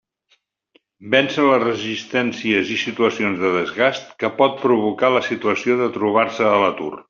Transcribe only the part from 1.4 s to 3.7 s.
les resistències i situacions de